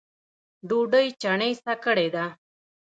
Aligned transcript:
ډوډۍ 0.67 1.07
چڼېسه 1.21 1.73
کړې 1.83 2.07
ده 2.15 2.25